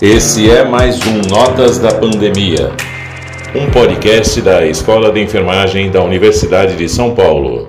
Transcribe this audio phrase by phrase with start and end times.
[0.00, 2.70] Esse é mais um Notas da Pandemia,
[3.52, 7.66] um podcast da Escola de Enfermagem da Universidade de São Paulo.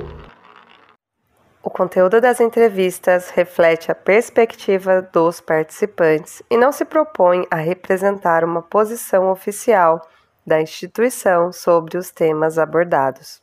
[1.64, 8.44] O conteúdo das entrevistas reflete a perspectiva dos participantes e não se propõe a representar
[8.44, 10.00] uma posição oficial
[10.46, 13.42] da instituição sobre os temas abordados.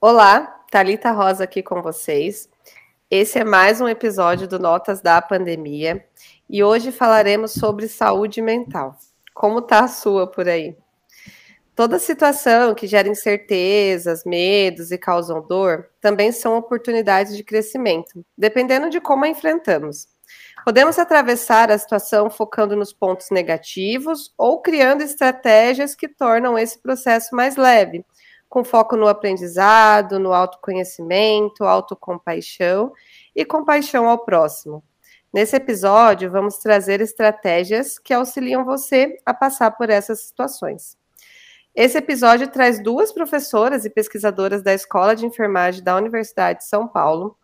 [0.00, 2.48] Olá, Talita Rosa aqui com vocês.
[3.08, 6.04] Esse é mais um episódio do Notas da Pandemia
[6.52, 8.96] e hoje falaremos sobre saúde mental.
[9.32, 10.76] Como tá a sua por aí?
[11.76, 18.90] Toda situação que gera incertezas, medos e causam dor também são oportunidades de crescimento, dependendo
[18.90, 20.08] de como a enfrentamos.
[20.64, 27.34] Podemos atravessar a situação focando nos pontos negativos ou criando estratégias que tornam esse processo
[27.34, 28.04] mais leve,
[28.48, 32.92] com foco no aprendizado, no autoconhecimento, autocompaixão
[33.34, 34.82] e compaixão ao próximo.
[35.32, 40.98] Nesse episódio, vamos trazer estratégias que auxiliam você a passar por essas situações.
[41.72, 46.88] Esse episódio traz duas professoras e pesquisadoras da Escola de Enfermagem da Universidade de São
[46.88, 47.38] Paulo,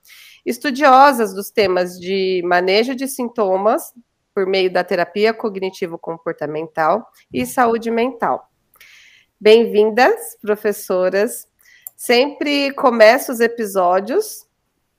[0.44, 3.94] estudiosas dos temas de manejo de sintomas
[4.34, 8.50] por meio da terapia cognitivo-comportamental e saúde mental.
[9.40, 11.46] Bem-vindas, professoras.
[11.94, 14.45] Sempre começo os episódios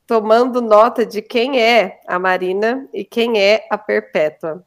[0.08, 4.66] tomando nota de quem é a Marina e quem é a Perpétua.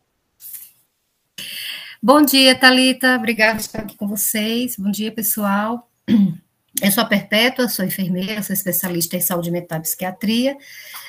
[2.03, 3.17] Bom dia, Talita.
[3.17, 4.77] Obrigada por estar aqui com vocês.
[4.77, 5.91] Bom dia, pessoal.
[6.81, 10.57] Eu sou a Perpétua, sou enfermeira, sou especialista em saúde mental e psiquiatria.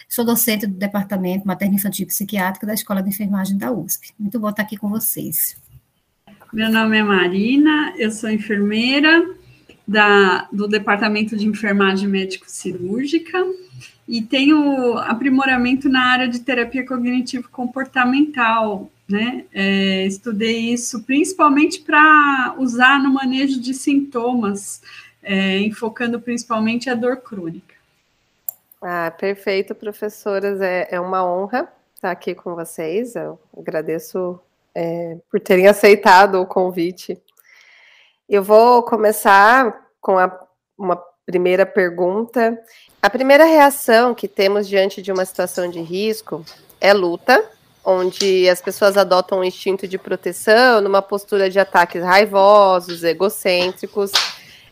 [0.09, 4.11] Sou docente do Departamento Materno Infantil e Psiquiátrico da Escola de Enfermagem da USP.
[4.17, 5.55] Muito bom estar aqui com vocês.
[6.51, 9.23] Meu nome é Marina, eu sou enfermeira
[9.91, 13.45] da, do Departamento de Enfermagem Médico-Cirúrgica
[14.07, 19.45] e tenho aprimoramento na área de terapia cognitivo-comportamental, né?
[19.53, 24.81] É, estudei isso principalmente para usar no manejo de sintomas,
[25.21, 27.75] é, enfocando principalmente a dor crônica.
[28.81, 30.61] Ah, perfeito, professoras.
[30.61, 33.15] É, é uma honra estar aqui com vocês.
[33.15, 34.39] Eu agradeço
[34.73, 37.21] é, por terem aceitado o convite.
[38.27, 40.37] Eu vou começar com a,
[40.77, 42.59] uma primeira pergunta.
[43.01, 46.43] A primeira reação que temos diante de uma situação de risco
[46.81, 47.43] é luta,
[47.85, 54.11] onde as pessoas adotam um instinto de proteção numa postura de ataques raivosos, egocêntricos,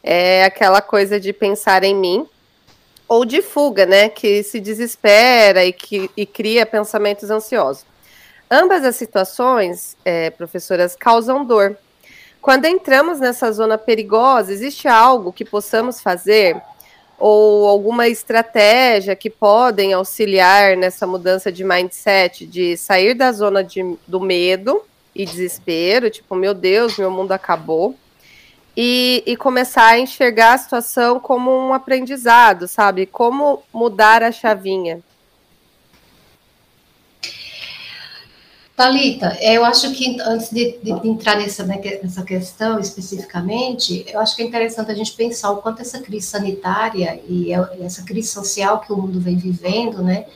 [0.03, 2.27] é aquela coisa de pensar em mim,
[3.07, 7.85] ou de fuga, né, que se desespera e que e cria pensamentos ansiosos.
[8.51, 11.77] Ambas as situações, é, professoras, causam dor.
[12.41, 16.61] Quando entramos nessa zona perigosa, existe algo que possamos fazer
[17.17, 23.97] ou alguma estratégia que podem auxiliar nessa mudança de mindset, de sair da zona de,
[24.07, 24.81] do medo
[25.13, 27.93] e desespero, tipo, meu Deus, meu mundo acabou,
[28.75, 33.05] e, e começar a enxergar a situação como um aprendizado, sabe?
[33.05, 35.01] Como mudar a chavinha.
[38.79, 44.33] Talita, eu acho que antes de, de, entrar nessa, né, nessa questão especificamente, eu acho
[44.37, 47.51] que é interessante a gente pensar o quanto essa crise sanitária e
[47.81, 50.27] essa crise social que o mundo vem vivendo, né,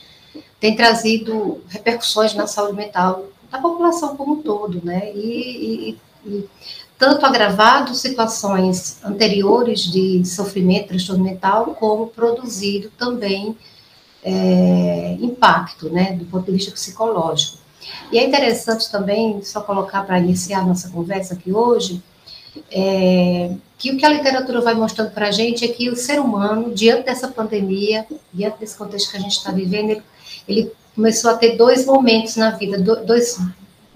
[0.60, 6.44] tem trazido repercussões na saúde mental da população como um todo, né, e, e, e
[6.98, 13.56] tanto agravado situações anteriores de sofrimento, transtorno mental, como produzido também
[14.22, 17.63] é, impacto, né, do ponto de vista psicológico.
[18.12, 22.02] E é interessante também, só colocar para iniciar nossa conversa aqui hoje,
[22.70, 26.20] é, que o que a literatura vai mostrando para a gente é que o ser
[26.20, 30.02] humano, diante dessa pandemia, diante desse contexto que a gente está vivendo, ele,
[30.48, 33.40] ele, começou a ter dois momentos na vida, dois,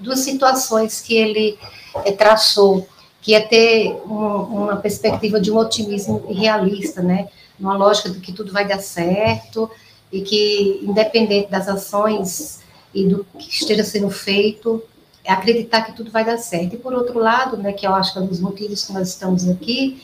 [0.01, 1.57] duas situações que ele
[2.05, 2.89] é, traçou,
[3.23, 7.29] que é ter um, uma perspectiva de um otimismo realista, né?
[7.59, 9.71] Uma lógica de que tudo vai dar certo
[10.11, 12.61] e que, independente das ações
[12.95, 14.83] e do que esteja sendo feito,
[15.25, 16.75] é acreditar que tudo vai dar certo.
[16.75, 19.09] E por outro lado, né, que eu acho que é um dos motivos que nós
[19.09, 20.01] estamos aqui,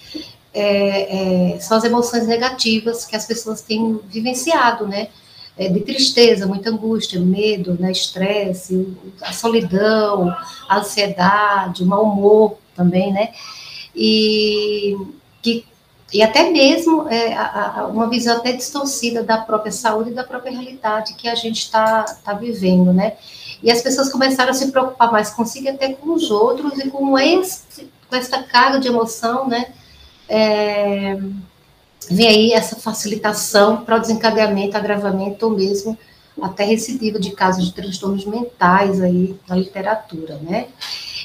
[0.52, 5.08] é, é, são as emoções negativas que as pessoas têm vivenciado, né?
[5.56, 8.92] É, de tristeza, muita angústia, medo, né, estresse,
[9.22, 10.28] a solidão,
[10.68, 13.32] a ansiedade, o mau humor também, né?
[13.94, 14.96] E
[15.40, 15.64] que
[16.14, 20.22] e até mesmo é, a, a, uma visão até distorcida da própria saúde e da
[20.22, 23.14] própria realidade que a gente está tá vivendo, né?
[23.60, 27.18] E as pessoas começaram a se preocupar mais consigo até com os outros e com,
[27.18, 29.72] esse, com essa carga de emoção, né?
[30.28, 31.18] É,
[32.08, 35.98] vem aí essa facilitação para o desencadeamento, agravamento ou mesmo
[36.40, 40.68] até recidiva de casos de transtornos mentais aí na literatura, né?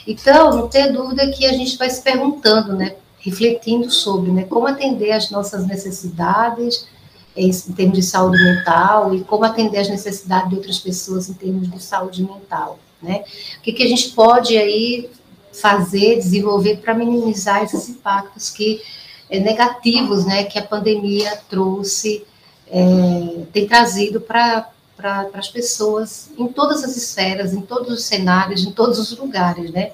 [0.08, 4.68] Então, não tem dúvida que a gente vai se perguntando, né, refletindo sobre, né, como
[4.68, 6.88] atender às nossas necessidades
[7.36, 11.34] em, em termos de saúde mental e como atender às necessidades de outras pessoas em
[11.34, 13.24] termos de saúde mental, né?
[13.58, 15.10] O que, que a gente pode aí
[15.52, 18.82] fazer, desenvolver para minimizar esses impactos que
[19.30, 22.26] é, negativos, né, que a pandemia trouxe,
[22.72, 24.70] é, tem trazido para
[25.00, 29.72] para as pessoas em todas as esferas, em todos os cenários, em todos os lugares,
[29.72, 29.94] né?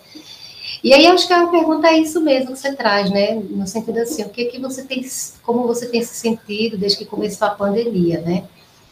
[0.86, 3.42] E aí acho que a pergunta é isso mesmo que você traz, né?
[3.50, 5.04] No sentido assim, o que que você tem,
[5.42, 8.44] como você tem se sentido desde que começou a pandemia, né?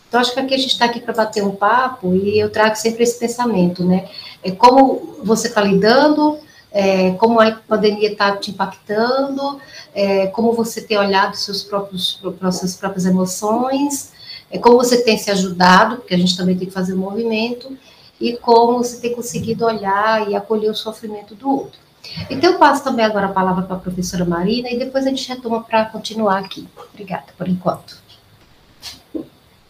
[0.08, 2.76] Então acho que aqui a gente está aqui para bater um papo e eu trago
[2.78, 4.10] sempre esse pensamento, né?
[4.44, 6.40] É como você está lidando,
[6.72, 9.60] é, como a pandemia está te impactando,
[9.94, 12.20] é, como você tem olhado seus próprios,
[12.54, 14.12] suas próprias emoções,
[14.50, 17.78] é como você tem se ajudado, porque a gente também tem que fazer um movimento,
[18.20, 21.83] e como você tem conseguido olhar e acolher o sofrimento do outro.
[22.30, 25.28] Então, eu passo também agora a palavra para a professora Marina e depois a gente
[25.28, 26.68] retoma para continuar aqui.
[26.94, 28.02] Obrigada por enquanto.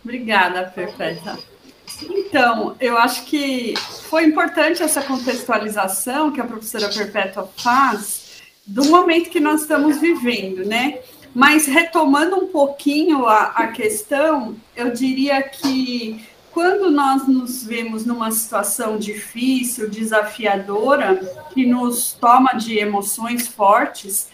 [0.03, 1.37] Obrigada, Perfeita.
[2.01, 3.75] Então, eu acho que
[4.09, 10.65] foi importante essa contextualização que a professora Perpétua faz do momento que nós estamos vivendo,
[10.65, 10.99] né?
[11.33, 18.29] Mas retomando um pouquinho a, a questão, eu diria que quando nós nos vemos numa
[18.31, 21.15] situação difícil, desafiadora,
[21.51, 24.29] que nos toma de emoções fortes,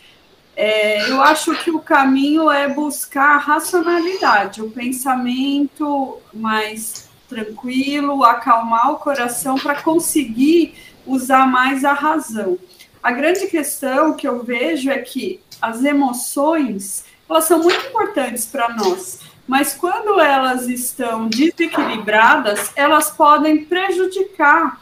[0.54, 8.92] é, eu acho que o caminho é buscar a racionalidade, o pensamento mais tranquilo, acalmar
[8.92, 10.75] o coração para conseguir
[11.06, 12.60] usar mais a razão.
[13.01, 18.68] A grande questão que eu vejo é que as emoções, elas são muito importantes para
[18.75, 19.19] nós,
[19.50, 24.80] mas quando elas estão desequilibradas, elas podem prejudicar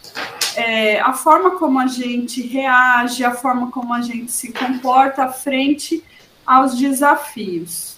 [0.58, 6.04] é, a forma como a gente reage, a forma como a gente se comporta frente
[6.46, 7.97] aos desafios.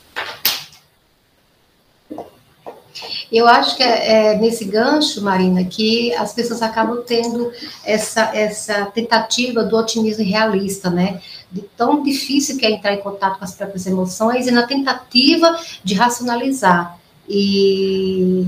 [3.32, 7.52] Eu acho que é, é, nesse gancho, Marina, que as pessoas acabam tendo
[7.84, 11.22] essa, essa tentativa do otimismo realista, né?
[11.52, 15.58] De tão difícil que é entrar em contato com as próprias emoções e na tentativa
[15.84, 16.98] de racionalizar.
[17.28, 18.48] E,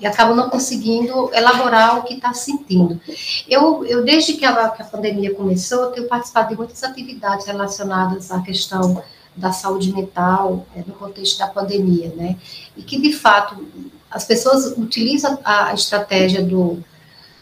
[0.00, 3.00] e acabam não conseguindo elaborar o que está sentindo.
[3.48, 8.30] Eu, eu desde que a, que a pandemia começou, tenho participado de muitas atividades relacionadas
[8.30, 9.02] à questão
[9.38, 12.36] da saúde mental é, no contexto da pandemia, né?
[12.76, 13.66] E que, de fato,
[14.10, 16.82] as pessoas utilizam a estratégia do,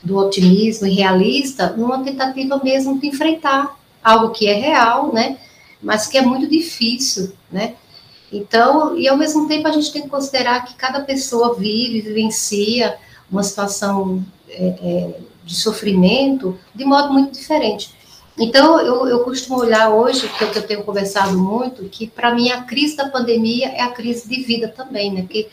[0.02, 5.38] do otimismo e realista numa tentativa mesmo de enfrentar algo que é real, né?
[5.82, 7.74] Mas que é muito difícil, né?
[8.30, 12.96] Então, e ao mesmo tempo a gente tem que considerar que cada pessoa vive, vivencia
[13.30, 17.94] uma situação é, é, de sofrimento de modo muito diferente.
[18.38, 22.06] Então, eu, eu costumo olhar hoje, que é o que eu tenho conversado muito, que
[22.06, 25.22] para mim a crise da pandemia é a crise de vida também, né?
[25.22, 25.48] Porque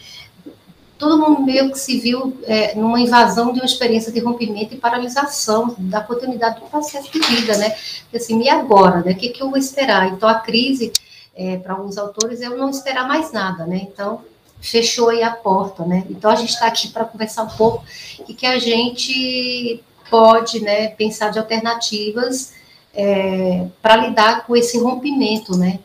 [0.97, 4.77] todo mundo meio que se viu é, numa invasão de uma experiência de rompimento e
[4.77, 7.69] paralisação da continuidade do processo de vida, né?
[8.03, 9.13] Porque, assim, e agora, né?
[9.13, 10.09] O que, que eu vou esperar?
[10.09, 10.91] Então, a crise,
[11.33, 13.87] é, para alguns autores, é eu não esperar mais nada, né?
[13.89, 14.21] Então,
[14.59, 16.03] fechou aí a porta, né?
[16.09, 17.83] Então, a gente está aqui para conversar um pouco
[18.27, 22.53] e que a gente pode, né, pensar de alternativas
[22.93, 25.79] é, para lidar com esse rompimento, né?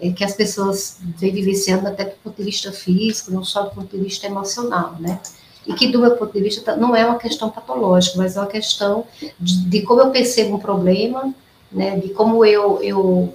[0.00, 3.70] É, que as pessoas vêm vivenciando até do ponto de vista físico, não só do
[3.70, 5.20] ponto de vista emocional, né?
[5.66, 8.48] E que, do meu ponto de vista, não é uma questão patológica, mas é uma
[8.48, 9.04] questão
[9.38, 11.32] de, de como eu percebo um problema,
[11.70, 11.98] né?
[11.98, 13.32] De como eu, eu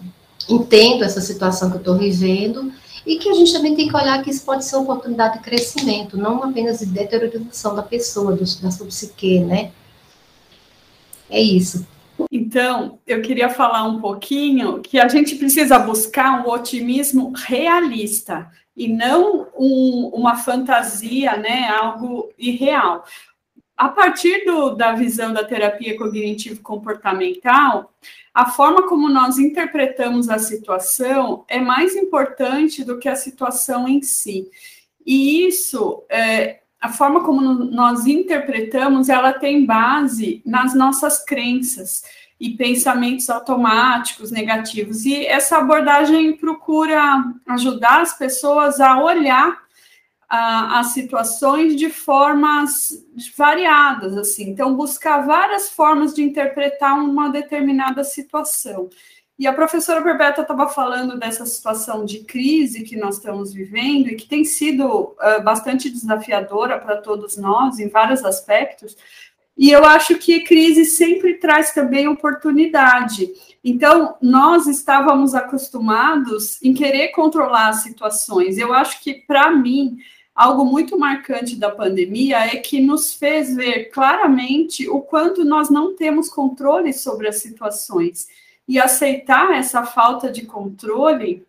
[0.50, 2.72] entendo essa situação que eu estou vivendo
[3.06, 5.44] e que a gente também tem que olhar que isso pode ser uma oportunidade de
[5.44, 9.72] crescimento, não apenas de deteriorização da pessoa, do, da sua psique, né?
[11.30, 11.86] É isso.
[12.32, 18.88] Então, eu queria falar um pouquinho que a gente precisa buscar um otimismo realista e
[18.88, 23.04] não um, uma fantasia, né, algo irreal.
[23.76, 27.94] A partir do, da visão da terapia cognitivo-comportamental,
[28.34, 34.02] a forma como nós interpretamos a situação é mais importante do que a situação em
[34.02, 34.50] si.
[35.06, 42.04] E isso é, a forma como nós interpretamos, ela tem base nas nossas crenças
[42.40, 45.06] e pensamentos automáticos negativos.
[45.06, 49.66] E essa abordagem procura ajudar as pessoas a olhar
[50.30, 52.90] as situações de formas
[53.38, 54.50] variadas, assim.
[54.50, 58.90] Então, buscar várias formas de interpretar uma determinada situação.
[59.40, 64.16] E a professora Berbeta estava falando dessa situação de crise que nós estamos vivendo e
[64.16, 68.98] que tem sido uh, bastante desafiadora para todos nós em vários aspectos.
[69.56, 73.30] E eu acho que crise sempre traz também oportunidade.
[73.64, 78.58] Então, nós estávamos acostumados em querer controlar as situações.
[78.58, 79.98] Eu acho que, para mim,
[80.34, 85.96] algo muito marcante da pandemia é que nos fez ver claramente o quanto nós não
[85.96, 88.28] temos controle sobre as situações
[88.68, 91.46] e aceitar essa falta de controle,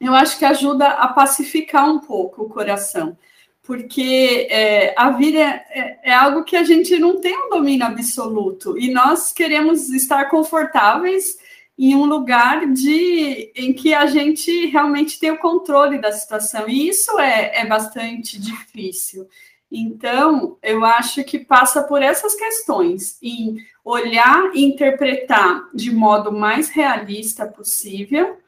[0.00, 3.16] eu acho que ajuda a pacificar um pouco o coração,
[3.62, 8.78] porque é, a vida é, é, algo que a gente não tem um domínio absoluto.
[8.78, 11.38] E nós queremos estar confortáveis
[11.78, 16.68] em um lugar de em que a gente realmente tem o controle da situação.
[16.68, 19.28] E isso é, é bastante difícil.
[19.70, 26.70] Então, eu acho que passa por essas questões, em olhar e interpretar de modo mais
[26.70, 28.38] realista possível,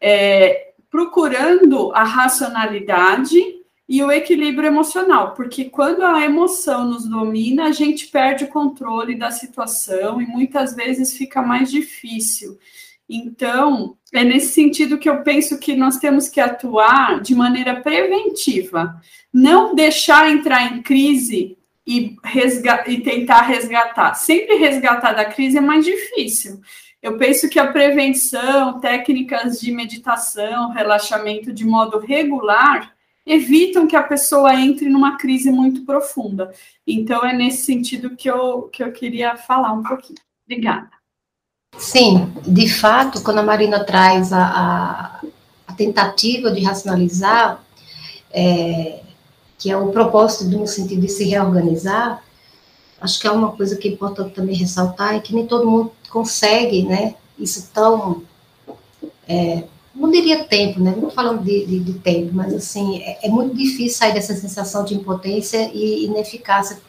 [0.00, 3.38] é, procurando a racionalidade
[3.88, 9.14] e o equilíbrio emocional, porque quando a emoção nos domina, a gente perde o controle
[9.14, 12.58] da situação e muitas vezes fica mais difícil.
[13.08, 19.00] Então, é nesse sentido que eu penso que nós temos que atuar de maneira preventiva,
[19.32, 22.16] não deixar entrar em crise e,
[22.86, 24.14] e tentar resgatar.
[24.14, 26.60] Sempre resgatar da crise é mais difícil.
[27.00, 34.02] Eu penso que a prevenção, técnicas de meditação, relaxamento de modo regular, evitam que a
[34.02, 36.52] pessoa entre numa crise muito profunda.
[36.86, 40.18] Então, é nesse sentido que eu, que eu queria falar um pouquinho.
[40.44, 40.97] Obrigada.
[41.78, 45.20] Sim, de fato, quando a Marina traz a,
[45.66, 47.62] a, tentativa de racionalizar,
[48.32, 48.98] é,
[49.56, 52.20] que é o propósito no sentido de se reorganizar,
[53.00, 55.92] acho que é uma coisa que é importante também ressaltar, é que nem todo mundo
[56.10, 58.24] consegue, né, isso tão,
[59.28, 59.62] é,
[59.94, 63.28] não diria tempo, né, não estou falando de, de, de, tempo, mas assim, é, é,
[63.28, 66.80] muito difícil sair dessa sensação de impotência e ineficácia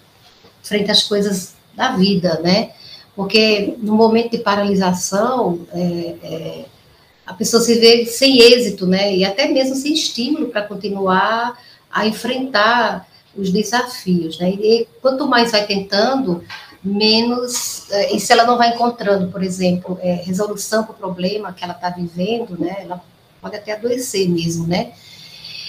[0.63, 2.71] frente às coisas da vida, né,
[3.19, 6.65] porque no momento de paralisação, é, é,
[7.27, 9.13] a pessoa se vê sem êxito, né?
[9.13, 11.59] E até mesmo sem estímulo para continuar
[11.91, 14.51] a enfrentar os desafios, né?
[14.51, 16.41] E quanto mais vai tentando,
[16.81, 21.51] menos é, e se ela não vai encontrando, por exemplo, é, resolução para o problema
[21.51, 22.77] que ela está vivendo, né?
[22.83, 23.03] Ela
[23.41, 24.93] pode até adoecer mesmo, né?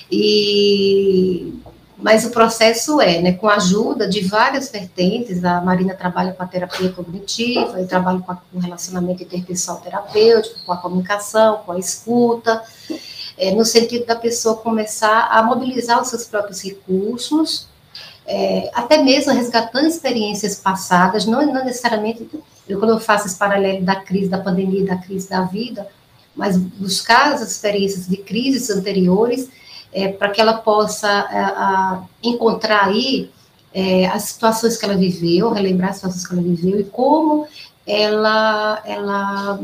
[0.08, 1.52] E
[2.00, 6.42] mas o processo é, né, com a ajuda de várias vertentes, a Marina trabalha com
[6.42, 11.78] a terapia cognitiva, eu trabalho com, o relacionamento interpessoal terapêutico, com a comunicação, com a
[11.78, 12.62] escuta,
[13.36, 17.68] é, no sentido da pessoa começar a mobilizar os seus próprios recursos,
[18.26, 22.28] é, até mesmo resgatando experiências passadas, não, não necessariamente,
[22.68, 25.86] eu quando eu faço esse paralelo da crise da pandemia, da crise da vida,
[26.34, 29.48] mas buscar as experiências de crises anteriores,
[29.92, 33.30] é, para que ela possa é, a encontrar aí
[33.72, 37.46] é, as situações que ela viveu, relembrar as situações que ela viveu e como
[37.86, 39.60] ela, ela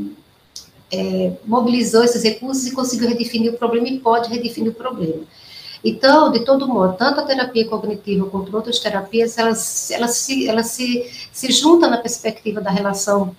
[0.91, 5.23] é, mobilizou esses recursos e conseguiu redefinir o problema e pode redefinir o problema.
[5.85, 10.69] Então, de todo modo, tanto a terapia cognitiva quanto outras terapias, elas, elas, se, elas
[10.69, 13.37] se, se juntam na perspectiva da relação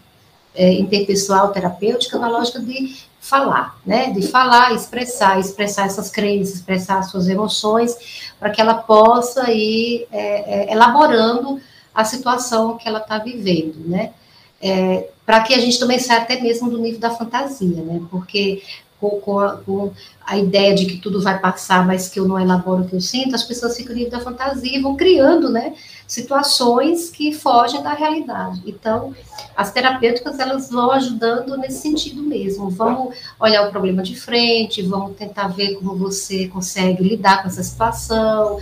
[0.55, 2.95] é, interpessoal terapêutica na lógica de
[3.27, 4.11] falar, né?
[4.11, 10.69] De falar, expressar, expressar essas crenças, expressar suas emoções, para que ela possa ir é,
[10.69, 11.59] é, elaborando
[11.93, 14.13] a situação que ela está vivendo, né?
[14.61, 18.01] É, para que a gente também saia até mesmo do nível da fantasia, né?
[18.09, 18.63] Porque
[18.99, 19.91] com, com, a, com,
[20.25, 23.01] a, ideia de que tudo vai passar, mas que eu não elaboro o que eu
[23.01, 25.73] sinto, as pessoas ficam nível da fantasia e vão criando, né?
[26.07, 28.63] situações que fogem da realidade.
[28.65, 29.13] Então,
[29.55, 32.69] as terapêuticas elas vão ajudando nesse sentido mesmo.
[32.69, 37.61] Vamos olhar o problema de frente, vamos tentar ver como você consegue lidar com essa
[37.61, 38.57] situação.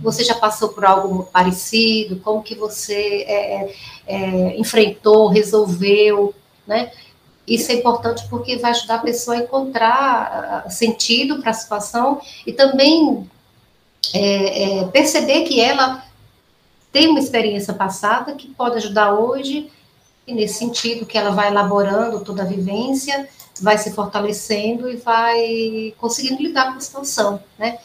[0.00, 2.16] Você já passou por algo parecido?
[2.20, 3.74] Como que você é, é,
[4.06, 6.32] é enfrentou, resolveu,
[6.64, 6.92] né?
[7.48, 12.20] Isso é importante porque vai ajudar a pessoa a encontrar ah, sentido para a situação
[12.46, 13.28] e também
[14.12, 16.04] é, é, perceber que ela
[16.92, 19.70] tem uma experiência passada que pode ajudar hoje,
[20.26, 23.28] e nesse sentido que ela vai elaborando toda a vivência,
[23.60, 27.78] vai se fortalecendo e vai conseguindo lidar com a situação, né?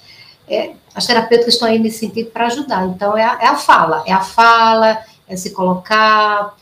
[0.48, 2.86] É, as terapeutas estão aí nesse sentido para ajudar.
[2.88, 6.54] Então, é a, é a fala, é a fala, é se colocar,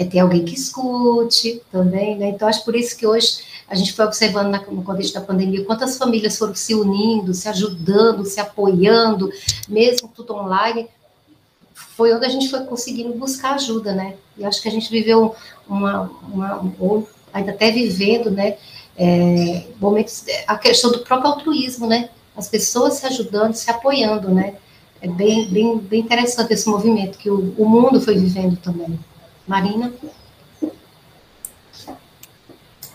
[0.00, 2.30] é ter alguém que escute também, né?
[2.30, 5.98] Então, acho por isso que hoje a gente foi observando no contexto da pandemia quantas
[5.98, 9.30] famílias foram se unindo, se ajudando, se apoiando,
[9.68, 10.88] mesmo tudo online,
[11.74, 14.14] foi onde a gente foi conseguindo buscar ajuda, né?
[14.38, 15.34] E acho que a gente viveu
[15.68, 18.56] uma, uma ou ainda até vivendo, né,
[18.96, 24.54] é, momentos, a questão do próprio altruísmo, né, as pessoas se ajudando, se apoiando, né,
[25.00, 28.98] é bem, bem, bem interessante esse movimento que o, o mundo foi vivendo também.
[29.50, 29.92] Marina?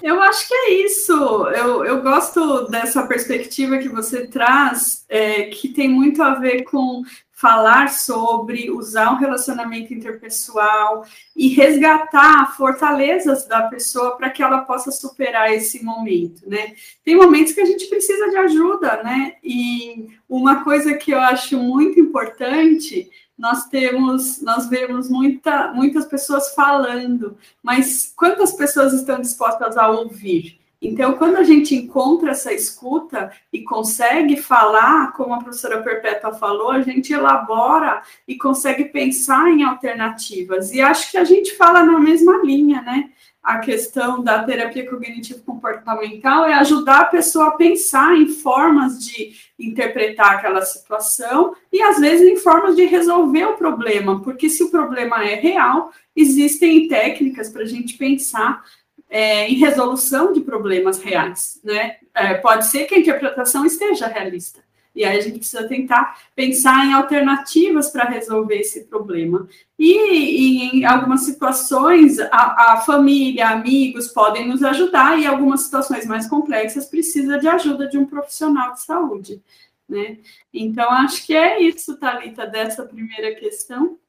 [0.01, 1.11] Eu acho que é isso.
[1.49, 7.03] Eu, eu gosto dessa perspectiva que você traz, é, que tem muito a ver com
[7.33, 14.89] falar sobre usar um relacionamento interpessoal e resgatar fortalezas da pessoa para que ela possa
[14.91, 16.73] superar esse momento, né?
[17.03, 19.33] Tem momentos que a gente precisa de ajuda, né?
[19.43, 26.53] E uma coisa que eu acho muito importante nós temos, nós vemos muita, muitas pessoas
[26.53, 30.59] falando, mas quantas pessoas estão dispostas a ouvir?
[30.81, 36.69] Então, quando a gente encontra essa escuta e consegue falar, como a professora Perpétua falou,
[36.69, 40.71] a gente elabora e consegue pensar em alternativas.
[40.71, 43.09] E acho que a gente fala na mesma linha, né?
[43.45, 50.37] A questão da terapia cognitivo-comportamental é ajudar a pessoa a pensar em formas de interpretar
[50.37, 55.23] aquela situação e, às vezes, em formas de resolver o problema, porque se o problema
[55.23, 58.63] é real, existem técnicas para a gente pensar
[59.07, 61.97] é, em resolução de problemas reais, né?
[62.15, 64.63] É, pode ser que a interpretação esteja realista,
[64.95, 69.47] e aí a gente precisa tentar pensar em alternativas para resolver esse problema.
[69.77, 75.61] E, e, em algumas situações, a, a, família, amigos podem nos ajudar, e em algumas
[75.63, 79.41] situações mais complexas precisa de ajuda de um profissional de saúde.
[79.87, 80.17] Né?
[80.53, 83.99] Então, acho que é isso, Thalita, dessa primeira questão.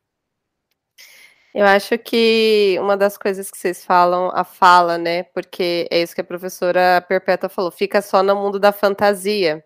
[1.53, 5.23] Eu acho que uma das coisas que vocês falam, a fala, né?
[5.23, 9.65] Porque é isso que a professora Perpétua falou, fica só no mundo da fantasia.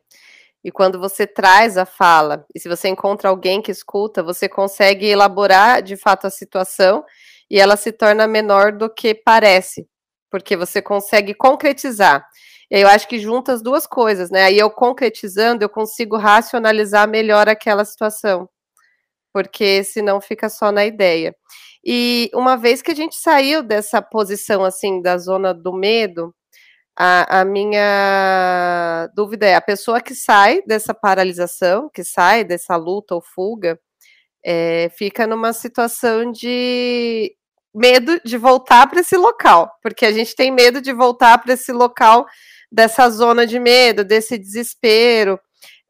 [0.65, 5.07] E quando você traz a fala, e se você encontra alguém que escuta, você consegue
[5.07, 7.03] elaborar de fato a situação
[7.51, 9.89] e ela se torna menor do que parece,
[10.31, 12.27] porque você consegue concretizar.
[12.71, 14.45] Eu acho que junta as duas coisas, né?
[14.45, 18.49] Aí eu concretizando, eu consigo racionalizar melhor aquela situação,
[19.33, 21.35] porque senão fica só na ideia.
[21.85, 26.35] E uma vez que a gente saiu dessa posição assim da zona do medo,
[27.03, 33.15] a, a, minha dúvida é: a pessoa que sai dessa paralisação, que sai dessa luta
[33.15, 33.81] ou fuga,
[34.45, 37.35] é, fica numa situação de
[37.75, 41.73] medo de voltar para esse local, porque a gente tem medo de voltar para esse
[41.73, 42.27] local
[42.71, 45.41] dessa zona de medo, desse desespero.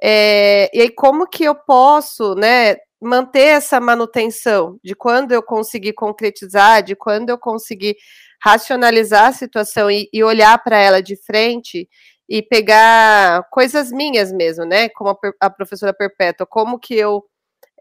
[0.01, 5.95] É, e aí, como que eu posso, né, manter essa manutenção de quando eu conseguir
[5.95, 7.97] concretizar, de quando eu conseguir
[8.43, 11.89] racionalizar a situação e, e olhar para ela de frente
[12.29, 14.89] e pegar coisas minhas mesmo, né?
[14.91, 17.25] Como a, a professora Perpétua, como que eu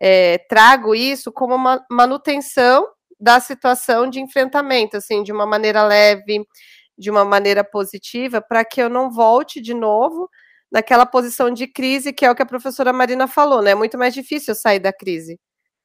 [0.02, 2.88] é, trago isso como uma manutenção
[3.20, 6.46] da situação de enfrentamento, assim, de uma maneira leve,
[6.98, 10.30] de uma maneira positiva, para que eu não volte de novo
[10.72, 13.72] naquela posição de crise, que é o que a professora Marina falou, né?
[13.72, 15.40] É muito mais difícil sair da crise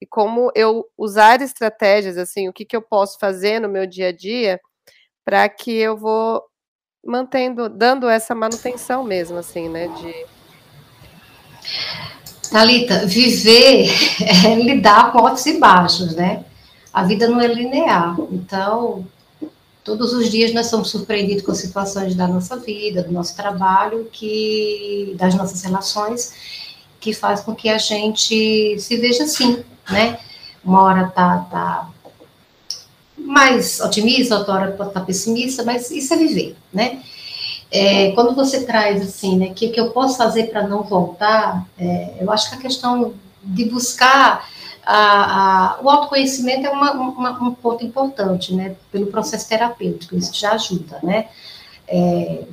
[0.04, 4.08] e como eu usar estratégias, assim, o que, que eu posso fazer no meu dia
[4.08, 4.60] a dia
[5.24, 6.42] para que eu vou
[7.04, 10.26] mantendo, dando essa manutenção mesmo, assim, né, de...
[12.50, 13.88] Thalita, viver
[14.46, 16.44] é lidar com altos e baixos, né?
[16.92, 19.06] A vida não é linear, então
[19.84, 25.14] todos os dias nós somos surpreendidos com situações da nossa vida, do nosso trabalho, que
[25.18, 26.32] das nossas relações,
[26.98, 30.18] que faz com que a gente se veja assim, né?
[30.64, 31.90] Uma hora tá, tá
[33.18, 37.02] mais otimista, outra hora pode estar pessimista, mas isso é viver, né?
[37.70, 41.66] É, quando você traz assim, né, o que, que eu posso fazer para não voltar,
[41.76, 44.48] é, eu acho que a questão de buscar
[44.86, 50.34] a, a, o autoconhecimento é uma, uma, um ponto importante, né, pelo processo terapêutico, isso
[50.34, 51.28] já ajuda, né,
[51.88, 52.44] é,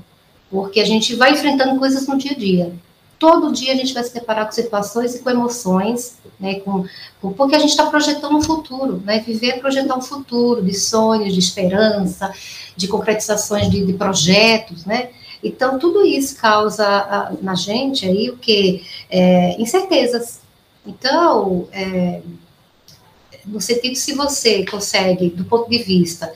[0.50, 2.74] porque a gente vai enfrentando coisas no dia a dia,
[3.20, 6.86] todo dia a gente vai se deparar com situações e com emoções, né, com,
[7.22, 10.74] com porque a gente está projetando um futuro, né, viver é projetar um futuro de
[10.74, 12.34] sonhos, de esperança,
[12.76, 15.10] de concretizações de, de projetos, né,
[15.44, 20.40] então tudo isso causa a, na gente aí o que é, incertezas.
[20.86, 22.22] Então, é,
[23.46, 26.34] no sentido se você consegue, do ponto de vista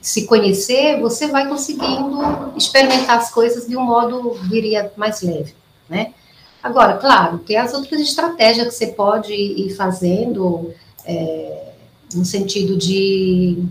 [0.00, 5.54] se conhecer, você vai conseguindo experimentar as coisas de um modo, diria, mais leve
[5.88, 6.12] né?
[6.62, 11.72] Agora, claro, tem as outras estratégias que você pode ir fazendo é,
[12.12, 13.64] no sentido de,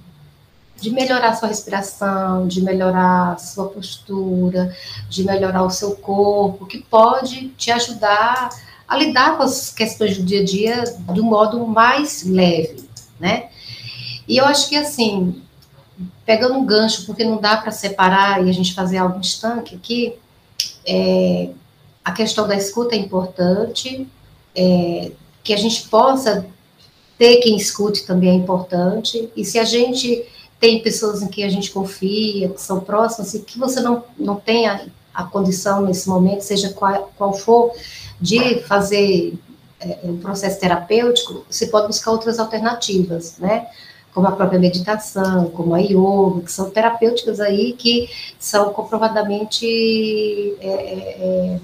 [0.79, 4.73] de melhorar sua respiração, de melhorar sua postura,
[5.09, 8.49] de melhorar o seu corpo, que pode te ajudar
[8.87, 12.87] a lidar com as questões do dia a dia do modo mais leve,
[13.19, 13.49] né?
[14.27, 15.41] E eu acho que assim,
[16.25, 20.13] pegando um gancho, porque não dá para separar e a gente fazer algo estanque aqui,
[20.85, 21.49] é,
[22.03, 24.07] a questão da escuta é importante,
[24.55, 25.11] é,
[25.43, 26.45] que a gente possa
[27.17, 30.25] ter quem escute também é importante, e se a gente
[30.59, 34.35] tem pessoas em que a gente confia, que são próximas, e que você não, não
[34.35, 37.71] tenha a condição nesse momento, seja qual, qual for,
[38.19, 39.33] de fazer
[39.79, 43.67] é, um processo terapêutico, você pode buscar outras alternativas, né?
[44.13, 49.65] Como a própria meditação, como a yoga, que são terapêuticas aí que são comprovadamente
[50.61, 51.59] é, é, é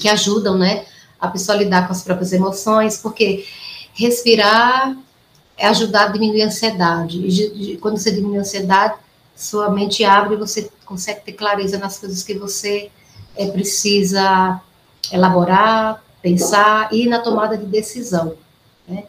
[0.00, 0.84] que ajudam, né,
[1.18, 3.46] a pessoa a lidar com as próprias emoções, porque
[3.94, 4.96] respirar
[5.56, 7.18] é ajudar a diminuir a ansiedade.
[7.18, 8.94] E quando você diminui a ansiedade,
[9.34, 12.90] sua mente abre e você consegue ter clareza nas coisas que você
[13.36, 14.60] é, precisa
[15.12, 18.34] elaborar, pensar e na tomada de decisão.
[18.88, 19.04] Né?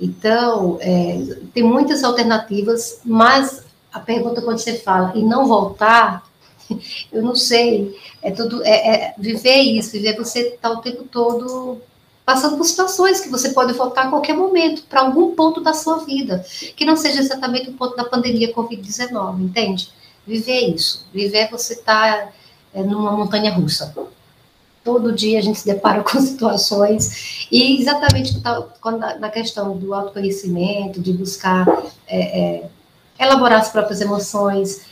[0.00, 1.18] Então, é,
[1.52, 6.24] tem muitas alternativas, mas a pergunta quando você fala e não voltar,
[7.12, 11.04] eu não sei, é tudo, é, é viver isso, viver você estar tá o tempo
[11.04, 11.80] todo
[12.24, 15.98] passando por situações que você pode voltar a qualquer momento, para algum ponto da sua
[15.98, 19.90] vida, que não seja exatamente o ponto da pandemia Covid-19, entende?
[20.26, 22.32] Viver isso, viver você estar tá,
[22.72, 23.94] é, numa montanha russa.
[24.84, 28.40] Todo dia a gente se depara com situações, e exatamente
[28.80, 31.66] quando, na questão do autoconhecimento, de buscar
[32.06, 32.68] é, é,
[33.18, 34.82] elaborar as próprias emoções,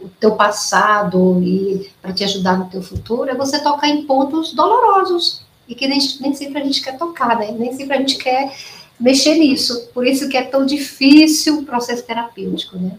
[0.00, 4.54] o teu passado e para te ajudar no teu futuro, é você tocar em pontos
[4.54, 7.52] dolorosos, e que nem, nem sempre a gente quer tocar, né?
[7.52, 8.52] Nem sempre a gente quer
[8.98, 9.88] mexer nisso.
[9.94, 12.98] Por isso que é tão difícil o processo terapêutico, né?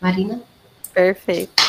[0.00, 0.40] Marina?
[0.92, 1.62] Perfeito.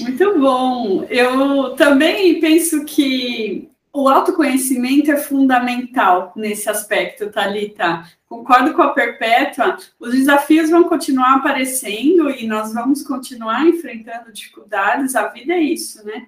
[0.00, 1.04] Muito bom.
[1.04, 8.04] Eu também penso que o autoconhecimento é fundamental nesse aspecto, Thalita.
[8.28, 15.16] Concordo com a Perpétua, os desafios vão continuar aparecendo e nós vamos continuar enfrentando dificuldades,
[15.16, 16.26] a vida é isso, né?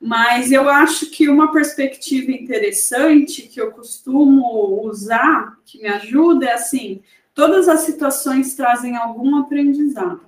[0.00, 6.52] Mas eu acho que uma perspectiva interessante que eu costumo usar, que me ajuda, é
[6.52, 7.00] assim:
[7.32, 10.20] todas as situações trazem algum aprendizado,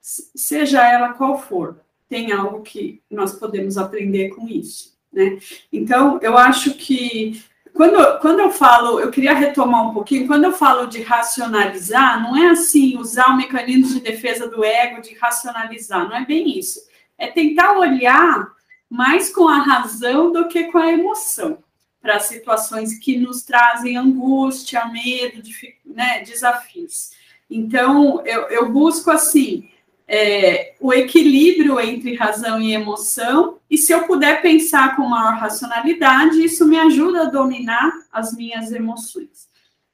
[0.00, 5.38] seja ela qual for, tem algo que nós podemos aprender com isso, né?
[5.72, 7.42] Então, eu acho que
[7.76, 12.34] quando, quando eu falo, eu queria retomar um pouquinho, quando eu falo de racionalizar, não
[12.34, 16.80] é assim usar o mecanismo de defesa do ego de racionalizar, não é bem isso.
[17.18, 18.50] É tentar olhar
[18.88, 21.58] mais com a razão do que com a emoção,
[22.00, 25.42] para situações que nos trazem angústia, medo,
[25.84, 27.10] né, desafios.
[27.50, 29.68] Então, eu, eu busco assim.
[30.08, 36.44] É, o equilíbrio entre razão e emoção, e se eu puder pensar com maior racionalidade,
[36.44, 39.48] isso me ajuda a dominar as minhas emoções,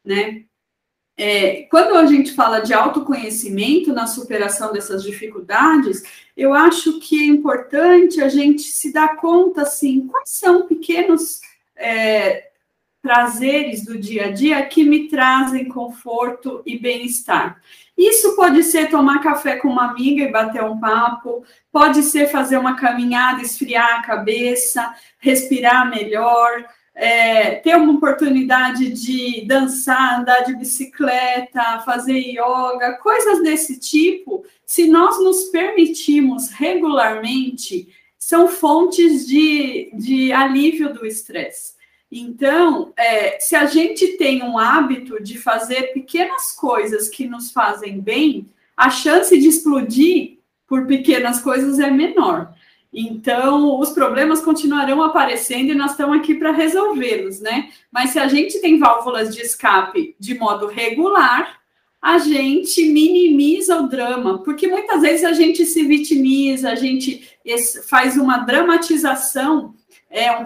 [0.04, 0.44] né?
[1.16, 6.02] É, quando a gente fala de autoconhecimento na superação dessas dificuldades,
[6.36, 11.40] eu acho que é importante a gente se dar conta, assim, quais são pequenos
[11.76, 12.51] é,
[13.02, 17.60] prazeres do dia a dia que me trazem conforto e bem-estar.
[17.98, 22.56] Isso pode ser tomar café com uma amiga e bater um papo, pode ser fazer
[22.56, 30.54] uma caminhada, esfriar a cabeça, respirar melhor, é, ter uma oportunidade de dançar, andar de
[30.56, 37.88] bicicleta, fazer yoga, coisas desse tipo, se nós nos permitirmos regularmente,
[38.18, 41.81] são fontes de, de alívio do estresse.
[42.14, 47.98] Então, é, se a gente tem um hábito de fazer pequenas coisas que nos fazem
[47.98, 48.46] bem,
[48.76, 50.36] a chance de explodir
[50.68, 52.52] por pequenas coisas é menor.
[52.92, 57.70] Então, os problemas continuarão aparecendo e nós estamos aqui para resolvê-los, né?
[57.90, 61.62] Mas se a gente tem válvulas de escape de modo regular,
[62.02, 67.26] a gente minimiza o drama, porque muitas vezes a gente se vitimiza, a gente
[67.88, 69.74] faz uma dramatização,
[70.12, 70.44] é, um,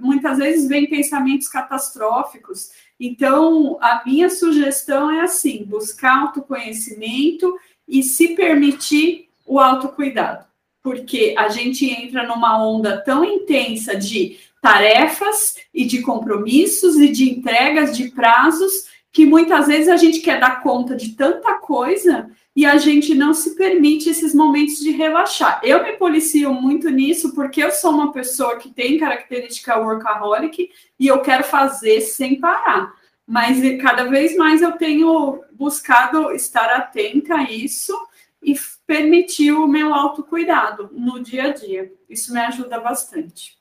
[0.00, 2.70] muitas vezes vem pensamentos catastróficos.
[2.98, 7.54] Então, a minha sugestão é assim: buscar autoconhecimento
[7.86, 10.50] e se permitir o autocuidado
[10.82, 17.30] porque a gente entra numa onda tão intensa de tarefas e de compromissos e de
[17.30, 22.66] entregas de prazos que muitas vezes a gente quer dar conta de tanta coisa e
[22.66, 25.60] a gente não se permite esses momentos de relaxar.
[25.62, 31.06] Eu me policio muito nisso porque eu sou uma pessoa que tem característica workaholic e
[31.06, 32.92] eu quero fazer sem parar.
[33.26, 37.96] Mas cada vez mais eu tenho buscado estar atenta a isso
[38.42, 38.54] e
[38.86, 41.90] permitir o meu autocuidado no dia a dia.
[42.10, 43.56] Isso me ajuda bastante.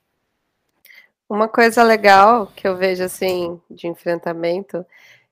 [1.30, 4.86] Uma coisa legal que eu vejo assim de enfrentamento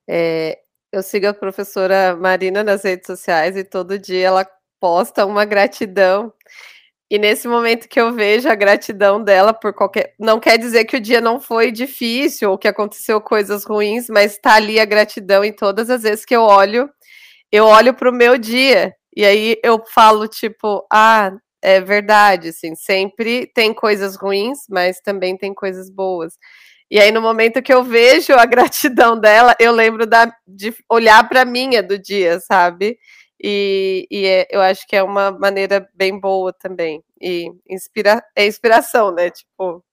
[0.08, 0.60] é
[0.92, 4.48] Eu sigo a professora Marina nas redes sociais e todo dia ela
[4.80, 6.34] posta uma gratidão.
[7.12, 10.14] E nesse momento que eu vejo a gratidão dela por qualquer.
[10.20, 14.34] Não quer dizer que o dia não foi difícil ou que aconteceu coisas ruins, mas
[14.34, 16.90] está ali a gratidão em todas as vezes que eu olho.
[17.52, 22.76] Eu olho para o meu dia e aí eu falo, tipo, ah, é verdade, assim,
[22.76, 26.34] sempre tem coisas ruins, mas também tem coisas boas.
[26.92, 31.28] E aí, no momento que eu vejo a gratidão dela, eu lembro da, de olhar
[31.30, 32.98] para a minha do dia, sabe?
[33.42, 37.04] E, e é, eu acho que é uma maneira bem boa também.
[37.22, 39.30] E inspira, é inspiração, né?
[39.30, 39.84] Tipo.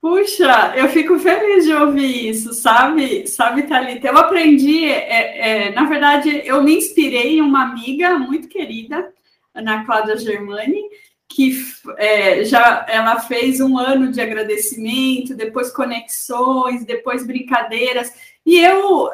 [0.00, 4.08] Puxa, eu fico feliz de ouvir isso, sabe, sabe, Thalita?
[4.08, 9.10] Eu aprendi, é, é, na verdade, eu me inspirei em uma amiga muito querida,
[9.54, 10.82] Ana Cláudia Germani,
[11.28, 11.58] que
[11.96, 18.12] é, já ela fez um ano de agradecimento, depois conexões, depois brincadeiras,
[18.46, 19.10] e eu uh,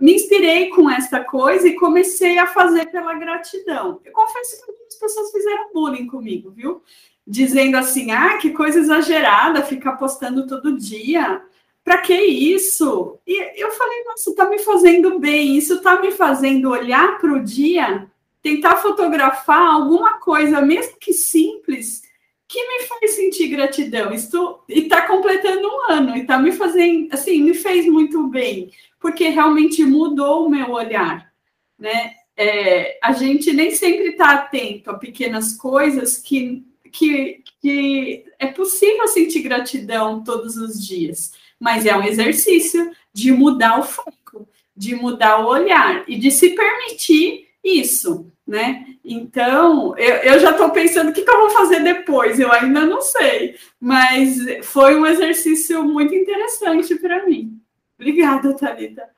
[0.00, 4.00] me inspirei com essa coisa e comecei a fazer pela gratidão.
[4.04, 6.82] Eu confesso que algumas pessoas fizeram bullying comigo, viu?
[7.26, 11.42] Dizendo assim, ah, que coisa exagerada, ficar postando todo dia.
[11.84, 13.18] Para que isso?
[13.26, 17.44] E eu falei, nossa, tá me fazendo bem, isso tá me fazendo olhar para o
[17.44, 18.08] dia
[18.44, 22.02] tentar fotografar alguma coisa, mesmo que simples,
[22.46, 24.12] que me faz sentir gratidão.
[24.12, 28.70] Estou e está completando um ano e está me fazendo, assim, me fez muito bem,
[29.00, 31.32] porque realmente mudou o meu olhar,
[31.78, 32.16] né?
[32.36, 39.08] É, a gente nem sempre está atento a pequenas coisas que, que, que é possível
[39.08, 45.38] sentir gratidão todos os dias, mas é um exercício de mudar o foco, de mudar
[45.38, 48.84] o olhar e de se permitir isso né?
[49.04, 52.84] Então, eu, eu já estou pensando o que, que, eu vou fazer depois, eu ainda
[52.84, 57.58] não sei, mas foi um exercício muito interessante para mim.
[57.98, 59.08] Obrigada, Thalita.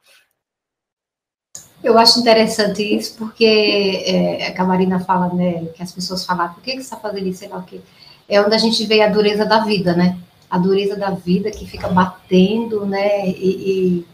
[1.83, 6.63] Eu acho interessante isso, porque é, a Marina fala, né, que as pessoas falam, por
[6.63, 7.81] que, que você está fazendo isso, sei lá o quê.
[8.29, 10.19] É onde a gente vê a dureza da vida, né?
[10.51, 13.29] A dureza da vida que fica batendo, né?
[13.29, 14.05] E,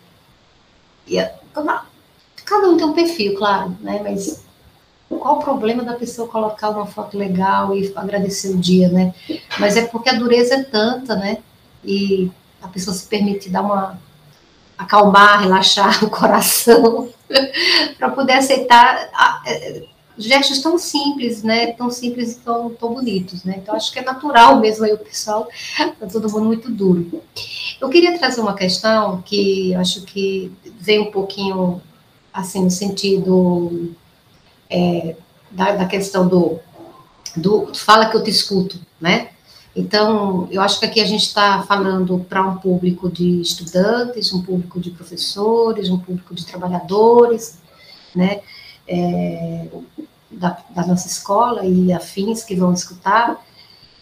[1.09, 1.31] e, e
[2.45, 4.01] cada um tem um perfil, claro, né?
[4.03, 4.45] Mas
[5.19, 9.15] qual o problema da pessoa colocar uma foto legal e agradecer o dia, né?
[9.59, 11.39] Mas é porque a dureza é tanta, né?
[11.85, 13.99] E a pessoa se permite dar uma
[14.77, 17.09] acalmar, relaxar o coração
[17.99, 19.11] para poder aceitar
[19.47, 19.85] é,
[20.17, 21.73] gestos tão simples, né?
[21.73, 23.57] Tão simples e tão, tão bonitos, né?
[23.59, 27.23] Então acho que é natural mesmo aí o pessoal, tá todo mundo muito duro.
[27.81, 31.81] Eu queria trazer uma questão que acho que vem um pouquinho
[32.33, 33.95] assim no sentido
[34.73, 35.17] é,
[35.51, 36.59] da, da, questão do,
[37.37, 39.29] do fala que eu te escuto, né?
[39.77, 44.43] Então, eu acho que aqui a gente está falando para um público de estudantes, um
[44.43, 47.59] público de professores, um público de trabalhadores,
[48.15, 48.41] né?
[48.89, 49.69] É,
[50.31, 53.43] da, da, nossa escola e afins que vão escutar.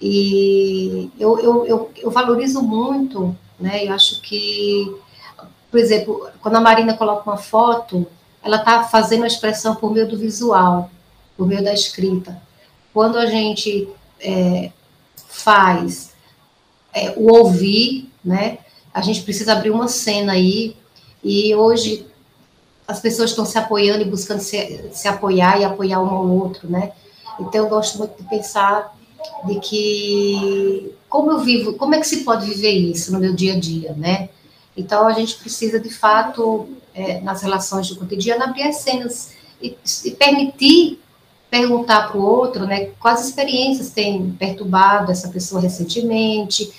[0.00, 3.86] E eu, eu, eu, eu valorizo muito, né?
[3.86, 4.96] Eu acho que,
[5.70, 8.06] por exemplo, quando a Marina coloca uma foto,
[8.42, 10.90] ela está fazendo a expressão por meio do visual,
[11.36, 12.40] por meio da escrita.
[12.92, 13.88] Quando a gente
[14.20, 14.70] é,
[15.28, 16.12] faz
[16.92, 18.58] é, o ouvir, né,
[18.92, 20.76] a gente precisa abrir uma cena aí,
[21.22, 22.06] e hoje
[22.86, 26.68] as pessoas estão se apoiando e buscando se, se apoiar e apoiar um ao outro,
[26.68, 26.92] né?
[27.38, 28.96] Então, eu gosto muito de pensar
[29.46, 33.54] de que como eu vivo, como é que se pode viver isso no meu dia
[33.54, 34.28] a dia, né?
[34.76, 39.76] Então, a gente precisa, de fato, é, nas relações do cotidiano, abrir as cenas e,
[40.04, 41.00] e permitir
[41.50, 46.72] perguntar para o outro, né, quais experiências tem perturbado essa pessoa recentemente,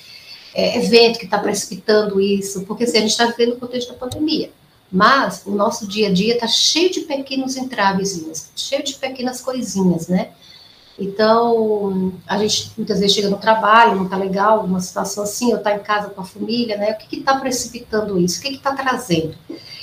[0.53, 3.99] é, evento que está precipitando isso, porque assim, a gente está vivendo o contexto da
[3.99, 4.49] pandemia,
[4.91, 10.07] mas o nosso dia a dia está cheio de pequenos entravezinhos, cheio de pequenas coisinhas,
[10.07, 10.29] né,
[10.99, 15.57] então, a gente muitas vezes chega no trabalho, não está legal, uma situação assim, ou
[15.57, 16.91] está em casa com a família, né?
[16.91, 18.39] O que está precipitando isso?
[18.39, 19.35] O que está trazendo?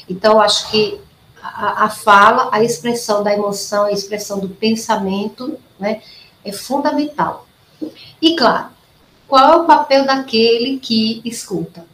[0.08, 1.00] Então, acho que
[1.42, 6.02] a, a, fala, a expressão da emoção, a expressão do pensamento, né?
[6.44, 7.46] É fundamental.
[8.20, 8.68] E, claro,
[9.26, 11.84] qual é o papel daquele que escuta?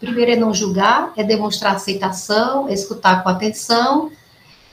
[0.00, 4.10] Primeiro é não julgar, é demonstrar aceitação, é escutar com atenção,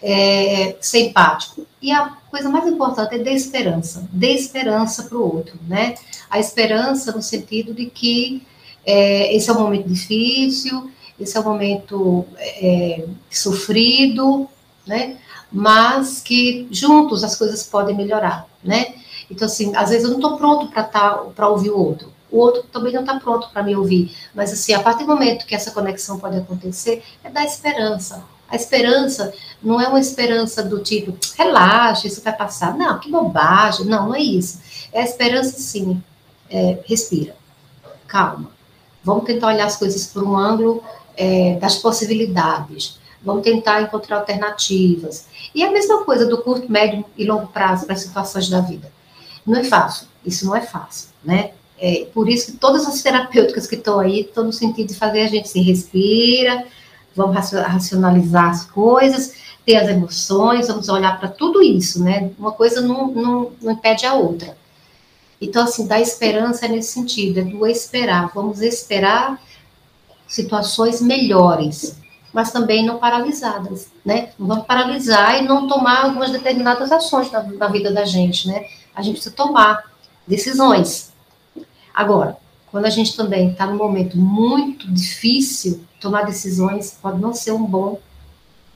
[0.01, 1.67] é, ser empático.
[1.81, 5.95] E a coisa mais importante é dar esperança, dê esperança para o outro, né?
[6.29, 8.45] A esperança no sentido de que
[8.85, 14.47] é, esse é um momento difícil, esse é um momento é, sofrido,
[14.85, 15.17] né?
[15.51, 18.95] Mas que juntos as coisas podem melhorar, né?
[19.29, 22.63] Então, assim, às vezes eu não estou pronto para tá, ouvir o outro, o outro
[22.71, 24.15] também não está pronto para me ouvir.
[24.33, 28.23] Mas, assim, a partir do momento que essa conexão pode acontecer, é dar esperança.
[28.49, 32.75] A esperança não é uma esperança do tipo, relaxa, isso vai passar.
[32.77, 33.85] Não, que bobagem.
[33.85, 34.59] Não, não é isso.
[34.91, 36.01] É a esperança, sim.
[36.49, 37.35] É, respira.
[38.07, 38.51] Calma.
[39.03, 40.83] Vamos tentar olhar as coisas por um ângulo
[41.15, 42.99] é, das possibilidades.
[43.21, 45.27] Vamos tentar encontrar alternativas.
[45.53, 48.91] E a mesma coisa do curto, médio e longo prazo para as situações da vida.
[49.45, 50.07] Não é fácil.
[50.25, 51.51] Isso não é fácil, né?
[51.77, 55.21] É, por isso que todas as terapêuticas que estão aí estão no sentido de fazer
[55.21, 56.65] a gente se respira,
[57.15, 59.33] vamos racionalizar as coisas,
[59.65, 62.31] ter as emoções, vamos olhar para tudo isso, né?
[62.37, 64.57] Uma coisa não, não, não impede a outra.
[65.41, 68.31] Então, assim, dar esperança é nesse sentido, é do esperar.
[68.33, 69.41] Vamos esperar
[70.27, 71.97] situações melhores,
[72.33, 74.29] mas também não paralisadas, né?
[74.37, 78.65] Não vamos paralisar e não tomar algumas determinadas ações na, na vida da gente, né?
[78.95, 79.83] A gente precisa tomar
[80.27, 81.09] decisões,
[81.99, 82.37] Agora,
[82.71, 87.65] quando a gente também está num momento muito difícil, tomar decisões pode não ser um
[87.65, 87.99] bom,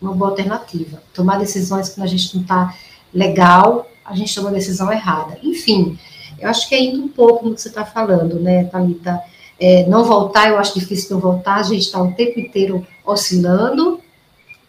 [0.01, 1.01] uma boa alternativa.
[1.13, 2.75] Tomar decisões quando a gente não está
[3.13, 5.37] legal, a gente toma decisão errada.
[5.43, 5.97] Enfim,
[6.39, 9.21] eu acho que é indo um pouco no que você está falando, né, Thalita?
[9.59, 14.01] É, não voltar, eu acho difícil não voltar, a gente está o tempo inteiro oscilando,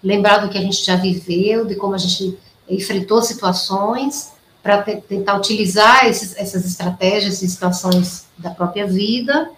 [0.03, 4.34] lembrar do que a gente já viveu, de como a gente enfrentou situações,
[4.65, 9.51] para tentar utilizar esses, essas estratégias e situações da própria vida,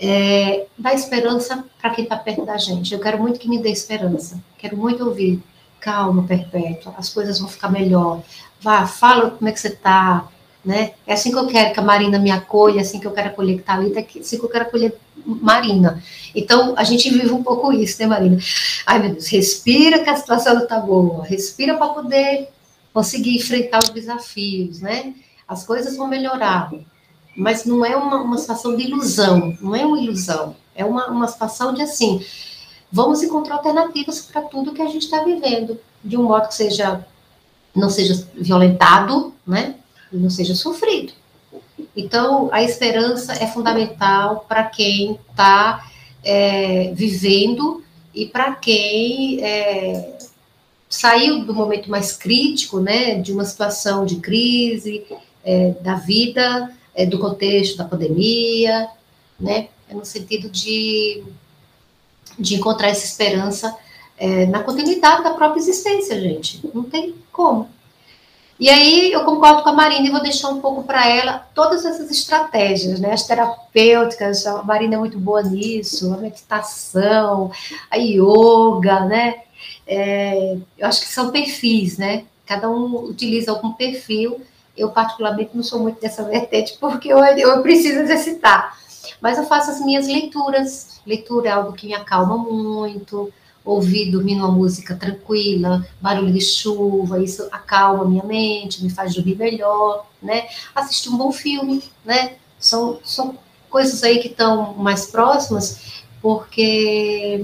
[0.00, 2.92] é, esperança para quem está perto da gente.
[2.92, 5.40] Eu quero muito que me dê esperança, quero muito ouvir,
[5.78, 8.20] calma, perpétua, as coisas vão ficar melhor.
[8.60, 10.26] Vá, fala como é que você está,
[10.64, 10.94] né?
[11.06, 13.28] É assim que eu quero que a Marina me acolha, é assim que eu quero
[13.28, 16.02] acolher que Thalita, é assim que eu quero acolher Marina.
[16.34, 18.38] Então, a gente vive um pouco isso, né, Marina?
[18.84, 22.48] Ai, meu Deus, respira que a situação não está boa, respira para poder
[22.92, 25.14] conseguir enfrentar os desafios, né?
[25.46, 26.72] As coisas vão melhorar,
[27.36, 31.28] mas não é uma, uma situação de ilusão, não é uma ilusão, é uma, uma
[31.28, 32.24] situação de assim,
[32.90, 37.06] vamos encontrar alternativas para tudo que a gente está vivendo, de um modo que seja,
[37.74, 39.76] não seja violentado, né?
[40.12, 41.12] E não seja sofrido.
[41.96, 45.86] Então, a esperança é fundamental para quem está
[46.24, 47.82] é, vivendo
[48.14, 50.18] e para quem é,
[50.92, 55.02] saiu do momento mais crítico, né, de uma situação de crise
[55.42, 58.88] é, da vida, é, do contexto da pandemia,
[59.40, 61.24] né, é no sentido de,
[62.38, 63.74] de encontrar essa esperança
[64.18, 66.60] é, na continuidade da própria existência, gente.
[66.74, 67.70] Não tem como.
[68.60, 71.86] E aí eu concordo com a Marina e vou deixar um pouco para ela todas
[71.86, 73.12] essas estratégias, né?
[73.12, 77.50] As terapêuticas, a Marina é muito boa nisso, a meditação,
[77.90, 79.36] a yoga, né?
[79.86, 82.24] É, eu acho que são perfis, né?
[82.46, 84.40] Cada um utiliza algum perfil.
[84.76, 88.76] Eu, particularmente, não sou muito dessa vertente, porque eu, eu preciso exercitar.
[89.20, 91.00] Mas eu faço as minhas leituras.
[91.06, 93.32] Leitura é algo que me acalma muito.
[93.64, 99.36] Ouvir, dormir numa música tranquila, barulho de chuva, isso acalma minha mente, me faz dormir
[99.36, 100.48] melhor, né?
[100.74, 102.34] Assistir um bom filme, né?
[102.58, 103.38] São, são
[103.70, 107.40] coisas aí que estão mais próximas, porque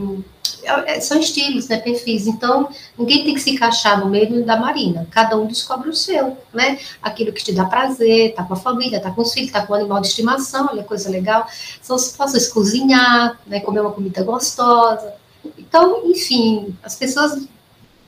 [1.01, 2.27] são estilos, né, perfis.
[2.27, 2.68] Então,
[2.99, 5.07] ninguém tem que se encaixar no meio da Marina.
[5.11, 6.79] Cada um descobre o seu, né?
[7.03, 9.73] Aquilo que te dá prazer, tá com a família, tá com os filhos, tá com
[9.73, 11.47] o animal de estimação, olha coisa legal.
[11.81, 15.14] São situações cozinhar, né, comer uma comida gostosa.
[15.59, 17.47] Então, enfim, as pessoas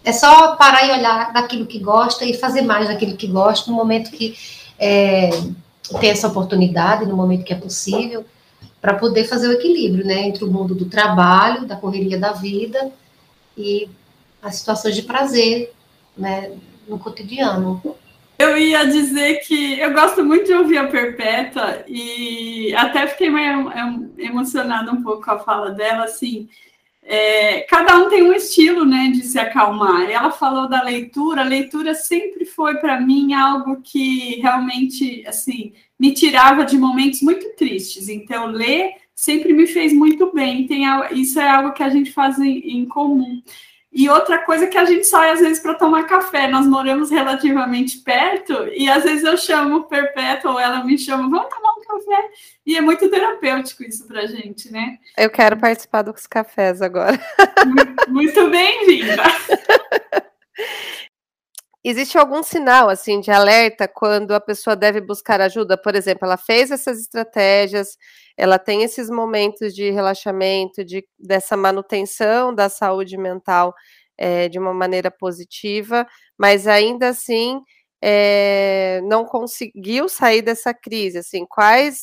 [0.05, 3.77] é só parar e olhar daquilo que gosta e fazer mais daquilo que gosta no
[3.77, 4.35] momento que
[4.79, 5.31] é,
[6.01, 8.25] tem essa oportunidade, no momento que é possível
[8.81, 12.91] para poder fazer o equilíbrio, né, entre o mundo do trabalho, da correria da vida
[13.57, 13.89] e
[14.43, 15.73] as situações de prazer,
[16.17, 16.53] né,
[16.89, 17.83] no cotidiano.
[18.39, 23.71] Eu ia dizer que eu gosto muito de ouvir a Perpétua e até fiquei meio
[24.17, 26.49] emocionada um pouco com a fala dela, assim,
[27.03, 30.09] é, cada um tem um estilo, né, de se acalmar.
[30.11, 36.15] Ela falou da leitura, a leitura sempre foi para mim algo que realmente, assim, me
[36.15, 38.09] tirava de momentos muito tristes.
[38.09, 40.67] Então, ler sempre me fez muito bem.
[40.67, 43.43] Tem, isso é algo que a gente faz em, em comum.
[43.93, 46.49] E outra coisa que a gente sai às vezes para tomar café.
[46.49, 51.55] Nós moramos relativamente perto e às vezes eu chamo Perpétua ou ela me chama, vamos
[51.55, 52.31] tomar um café.
[52.65, 54.97] E é muito terapêutico isso para a gente, né?
[55.19, 57.21] Eu quero participar dos cafés agora.
[57.67, 59.23] Muito, muito bem-vinda.
[61.85, 65.79] Existe algum sinal assim de alerta quando a pessoa deve buscar ajuda?
[65.79, 67.97] Por exemplo, ela fez essas estratégias,
[68.37, 73.75] ela tem esses momentos de relaxamento, de dessa manutenção da saúde mental
[74.19, 76.07] é, de uma maneira positiva,
[76.39, 77.63] mas ainda assim
[78.03, 81.17] é, não conseguiu sair dessa crise.
[81.19, 82.03] Assim, quais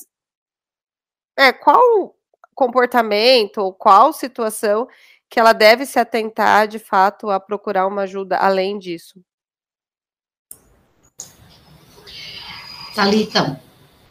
[1.37, 2.15] é, qual
[2.55, 4.87] comportamento ou qual situação
[5.29, 9.21] que ela deve se atentar de fato a procurar uma ajuda além disso?
[12.97, 13.61] Thalita,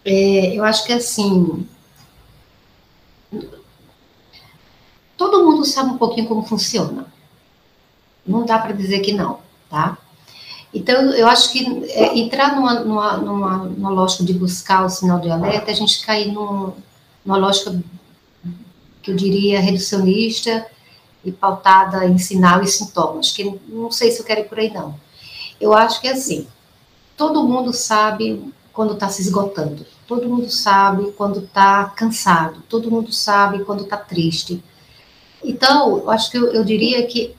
[0.05, 1.68] é, eu acho que assim.
[5.16, 7.12] Todo mundo sabe um pouquinho como funciona.
[8.24, 9.99] Não dá para dizer que não, tá?
[10.72, 15.18] Então, eu acho que é, entrar numa, numa, numa, numa, lógica de buscar o sinal
[15.18, 16.72] de alerta, a gente cair num,
[17.24, 17.82] numa lógica
[19.03, 20.64] que eu diria reducionista
[21.24, 24.72] e pautada em sinal e sintomas, que não sei se eu quero ir por aí,
[24.72, 24.95] não.
[25.61, 26.47] Eu acho que é assim,
[27.16, 33.11] todo mundo sabe quando está se esgotando, todo mundo sabe quando está cansado, todo mundo
[33.11, 34.62] sabe quando está triste.
[35.43, 37.35] Então, eu acho que eu, eu diria que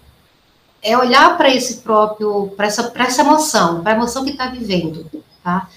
[0.82, 5.06] é olhar para esse próprio, para essa, essa emoção, para a emoção que está vivendo,
[5.44, 5.70] tá?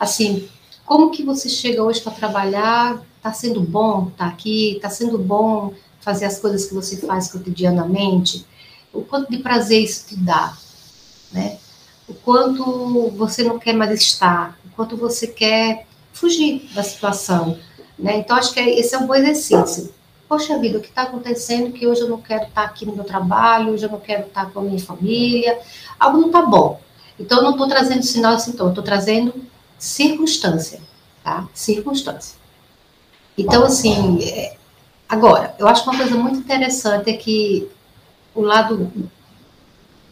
[0.00, 0.48] Assim,
[0.84, 3.00] como que você chega hoje para trabalhar?
[3.18, 4.76] Está sendo bom estar tá aqui?
[4.76, 8.44] Está sendo bom fazer as coisas que você faz cotidianamente?
[8.92, 10.56] O quanto de prazer isso te dá,
[11.30, 11.58] né?
[12.08, 17.58] O quanto você não quer mais estar, quanto você quer fugir da situação,
[17.98, 18.18] né?
[18.18, 19.92] Então, acho que esse é um bom exercício
[20.28, 22.94] poxa vida, o que está acontecendo que hoje eu não quero estar tá aqui no
[22.94, 25.58] meu trabalho, hoje eu não quero estar tá com a minha família,
[25.98, 26.80] algo não está bom.
[27.18, 29.34] Então, eu não estou trazendo sinal e sintoma, estou trazendo
[29.78, 30.80] circunstância,
[31.24, 31.48] tá?
[31.54, 32.36] Circunstância.
[33.36, 34.56] Então, assim, é,
[35.08, 37.68] agora, eu acho que uma coisa muito interessante é que
[38.34, 38.92] o lado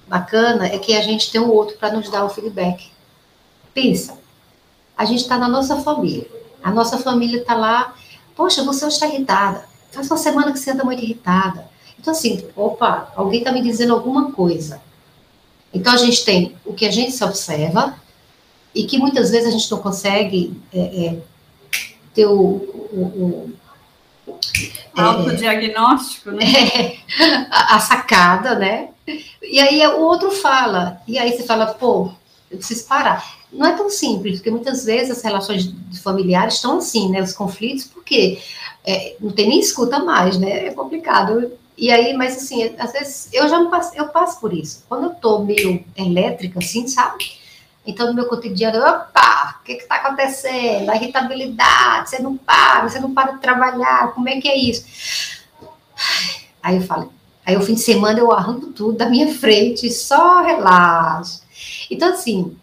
[0.08, 2.90] bacana é que a gente tem o outro para nos dar o feedback.
[3.74, 4.18] Pensa,
[4.96, 6.26] a gente está na nossa família,
[6.62, 7.94] a nossa família está lá,
[8.34, 11.68] poxa, você está irritada, faz uma semana que você anda muito irritada.
[11.98, 14.80] Então, assim, opa, alguém está me dizendo alguma coisa.
[15.72, 17.94] Então, a gente tem o que a gente se observa
[18.74, 21.18] e que muitas vezes a gente não consegue é, é,
[22.14, 23.52] ter o, o,
[24.26, 24.36] o
[24.96, 26.44] é, autodiagnóstico, né?
[27.18, 28.90] É, a, a, sacada, né?
[29.42, 32.10] E aí o outro fala, e aí você fala, pô,
[32.50, 33.24] eu preciso parar.
[33.52, 35.72] Não é tão simples, porque muitas vezes as relações
[36.02, 37.22] familiares estão assim, né?
[37.22, 38.38] Os conflitos, porque
[38.84, 40.66] é, não tem nem escuta mais, né?
[40.66, 41.52] É complicado.
[41.76, 44.84] E aí, mas assim, às vezes eu já passo, eu passo por isso.
[44.88, 47.24] Quando eu tô meio elétrica, assim, sabe?
[47.86, 50.90] Então, no meu cotidiano, opa, o que está acontecendo?
[50.90, 54.84] A irritabilidade, você não para, você não para de trabalhar, como é que é isso?
[56.60, 57.12] Aí eu falo,
[57.44, 61.45] aí o fim de semana eu arranco tudo da minha frente, só relaxo.
[61.90, 62.56] Então, assim,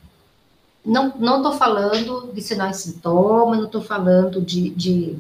[0.86, 5.20] não, não tô falando de sinais e sintomas, não estou falando de, de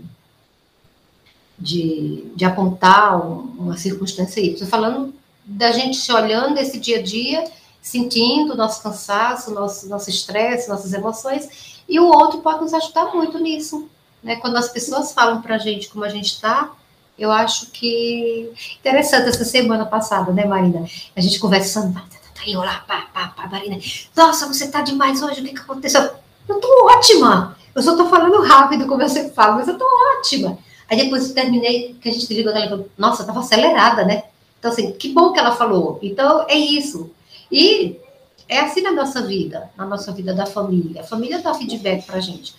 [1.57, 4.53] de, de apontar uma circunstância aí.
[4.53, 5.13] Estou falando
[5.45, 7.43] da gente se olhando esse dia a dia,
[7.81, 13.37] sentindo nosso cansaço, nosso nosso estresse, nossas emoções, e o outro pode nos ajudar muito
[13.39, 13.87] nisso.
[14.21, 14.37] Né?
[14.37, 16.71] Quando as pessoas falam para a gente como a gente está,
[17.17, 20.85] eu acho que interessante essa semana passada, né, Marina?
[21.15, 22.01] A gente conversando,
[22.45, 23.77] eu lá, pá, pá, pá, Marina,
[24.15, 26.01] nossa, você tá demais hoje, o que, que aconteceu?
[26.47, 27.57] Eu tô ótima!
[27.75, 29.85] Eu só tô falando rápido, como eu sempre falo, mas eu tô
[30.19, 30.57] ótima.
[30.89, 34.23] Aí depois eu terminei, que a gente ligou ela falou, nossa, estava acelerada, né?
[34.59, 35.99] Então, assim, que bom que ela falou.
[36.01, 37.11] Então, é isso.
[37.51, 37.99] E
[38.47, 41.01] é assim na nossa vida, na nossa vida da família.
[41.01, 42.53] A família dá feedback pra gente.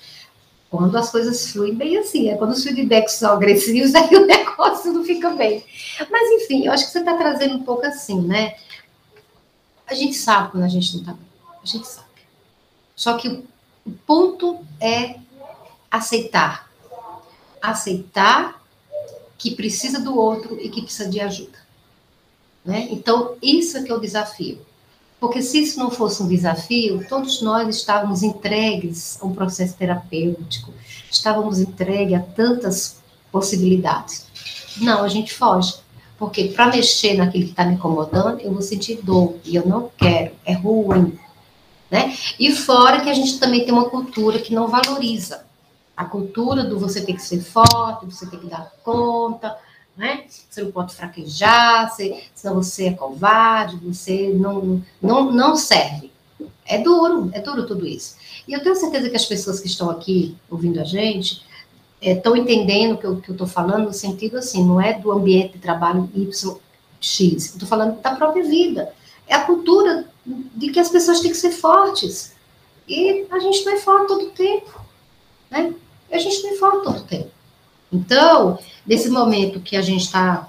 [0.70, 4.92] Quando as coisas fluem bem assim, é quando os feedbacks são agressivos, aí o negócio
[4.92, 5.64] não fica bem.
[6.10, 8.54] Mas, enfim, eu acho que você está trazendo um pouco assim, né?
[9.86, 11.26] A gente sabe quando a gente não está bem.
[11.62, 12.08] A gente sabe.
[12.96, 13.44] Só que
[13.84, 15.18] o ponto é
[15.90, 16.64] aceitar
[17.64, 18.62] aceitar
[19.38, 21.58] que precisa do outro e que precisa de ajuda.
[22.64, 22.88] Né?
[22.90, 24.60] Então, isso é que é o desafio.
[25.18, 30.72] Porque se isso não fosse um desafio, todos nós estávamos entregues a um processo terapêutico,
[31.10, 32.98] estávamos entregues a tantas
[33.32, 34.26] possibilidades.
[34.78, 35.74] Não, a gente foge.
[36.18, 39.90] Porque para mexer naquilo que está me incomodando, eu vou sentir dor e eu não
[39.96, 41.18] quero, é ruim.
[41.90, 42.16] Né?
[42.38, 45.44] E fora que a gente também tem uma cultura que não valoriza
[45.96, 49.56] a cultura do você ter que ser forte, você ter que dar conta,
[49.96, 50.24] né?
[50.28, 56.10] Você não pode fraquejar, você, senão você é covarde, você não, não, não serve.
[56.66, 58.16] É duro, é duro tudo isso.
[58.48, 61.44] E eu tenho certeza que as pessoas que estão aqui ouvindo a gente
[62.10, 65.54] estão é, entendendo o que eu estou falando no sentido assim, não é do ambiente
[65.54, 66.60] de trabalho YX,
[67.00, 68.92] estou falando da própria vida.
[69.26, 72.34] É a cultura de que as pessoas têm que ser fortes.
[72.86, 74.80] E a gente não é forte todo o tempo.
[75.50, 75.74] Né?
[76.14, 77.30] a gente não informa todo o tempo.
[77.92, 80.48] Então, nesse momento que a gente está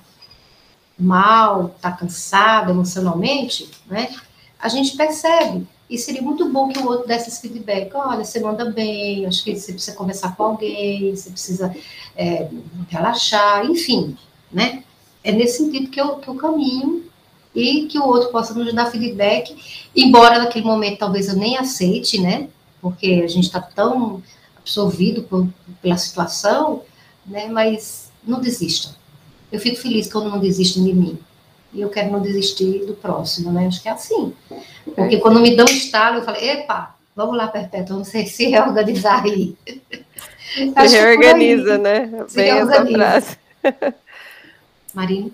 [0.97, 4.15] mal, está cansado emocionalmente, né,
[4.59, 7.93] a gente percebe E seria muito bom que o outro desse esse feedback.
[7.93, 11.75] Olha, você manda bem, acho que você precisa conversar com alguém, você precisa
[12.15, 12.49] é,
[12.89, 14.17] relaxar, enfim,
[14.51, 14.83] né?
[15.23, 17.05] É nesse sentido que eu, que eu caminho
[17.53, 19.55] e que o outro possa nos dar feedback,
[19.95, 22.49] embora naquele momento talvez eu nem aceite, né?
[22.81, 24.23] Porque a gente está tão
[24.57, 25.47] absorvido por,
[25.81, 26.81] pela situação,
[27.25, 27.47] né?
[27.47, 28.91] Mas não desistam.
[29.51, 31.19] Eu fico feliz quando não desistem de mim.
[31.75, 33.67] E eu quero não desistir do próximo, né?
[33.67, 34.33] Acho que é assim.
[34.95, 38.47] Porque quando me dão um estalo, eu falo, epa, vamos lá, Perpétua, vamos se, se
[38.47, 39.55] reorganizar aí.
[40.55, 42.09] Se reorganiza, né?
[42.27, 43.03] Se Bem reorganiza.
[43.03, 43.95] essa frase.
[44.93, 45.31] Marina?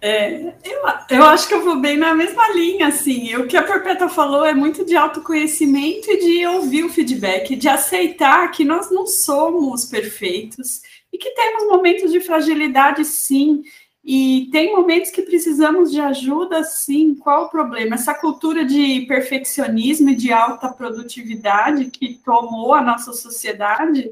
[0.00, 3.36] É, eu, eu acho que eu vou bem na mesma linha, assim.
[3.36, 7.68] O que a Perpétua falou é muito de autoconhecimento e de ouvir o feedback, de
[7.68, 13.62] aceitar que nós não somos perfeitos e que temos momentos de fragilidade, sim.
[14.04, 17.14] E tem momentos que precisamos de ajuda, sim.
[17.14, 17.94] Qual o problema?
[17.94, 24.10] Essa cultura de perfeccionismo e de alta produtividade que tomou a nossa sociedade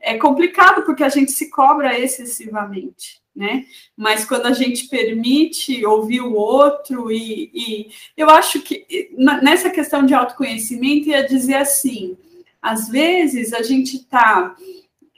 [0.00, 3.66] é complicado porque a gente se cobra excessivamente né?
[3.96, 8.84] Mas quando a gente permite ouvir o outro, e, e eu acho que
[9.16, 12.18] nessa questão de autoconhecimento ia dizer assim:
[12.60, 14.56] às vezes a gente está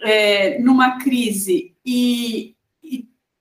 [0.03, 2.55] é, numa crise e,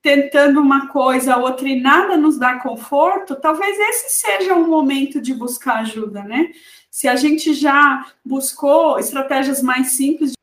[0.01, 5.33] tentando uma coisa, outra e nada nos dá conforto, talvez esse seja o momento de
[5.33, 6.51] buscar ajuda, né?
[6.89, 10.33] Se a gente já buscou estratégias mais simples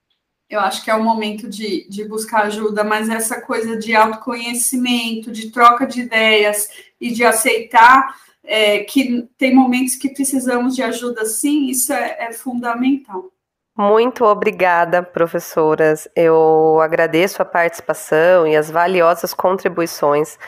[0.48, 5.32] eu acho que é o momento de, de buscar ajuda, mas essa coisa de autoconhecimento,
[5.32, 6.68] de troca de ideias
[7.00, 12.32] e de aceitar é, que tem momentos que precisamos de ajuda sim, isso é, é
[12.32, 13.32] fundamental.
[13.79, 16.09] Muito obrigada, professoras.
[16.16, 20.39] Eu agradeço a participação e as valiosas contribuições,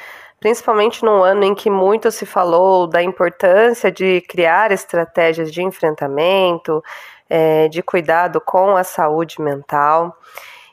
[0.40, 6.82] principalmente num ano em que muito se falou da importância de criar estratégias de enfrentamento,
[7.28, 10.16] é, de cuidado com a saúde mental.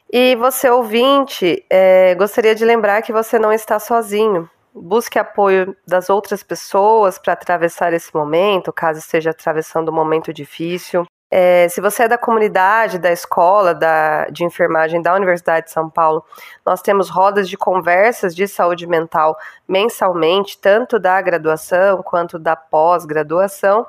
[0.09, 4.49] E você, ouvinte, é, gostaria de lembrar que você não está sozinho.
[4.73, 11.05] Busque apoio das outras pessoas para atravessar esse momento, caso esteja atravessando um momento difícil.
[11.29, 15.89] É, se você é da comunidade, da escola da, de enfermagem da Universidade de São
[15.89, 16.23] Paulo,
[16.65, 19.35] nós temos rodas de conversas de saúde mental
[19.67, 23.85] mensalmente, tanto da graduação quanto da pós-graduação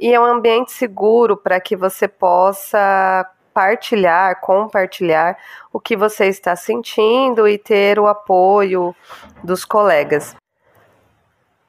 [0.00, 5.36] e é um ambiente seguro para que você possa partilhar, compartilhar
[5.70, 8.96] o que você está sentindo e ter o apoio
[9.44, 10.34] dos colegas.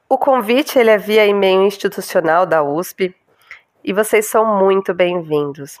[0.08, 3.14] O convite ele é via e-mail institucional da USP
[3.84, 5.78] e vocês são muito bem-vindos.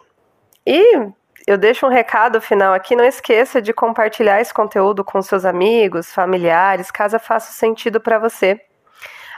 [0.66, 1.10] E
[1.46, 6.12] eu deixo um recado final aqui, não esqueça de compartilhar esse conteúdo com seus amigos,
[6.12, 8.60] familiares, caso faça sentido para você.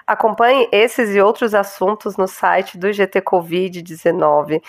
[0.06, 4.62] Acompanhe esses e outros assuntos no site do GT Covid-19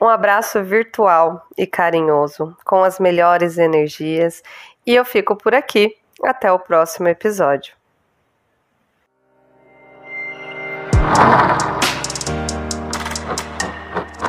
[0.00, 4.42] Um abraço virtual e carinhoso, com as melhores energias,
[4.86, 5.96] e eu fico por aqui.
[6.22, 7.74] Até o próximo episódio.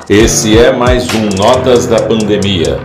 [0.09, 2.80] Esse é mais um Notas da Pandemia,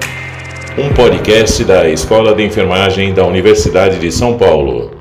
[0.78, 4.99] um podcast da Escola de Enfermagem da Universidade de São Paulo.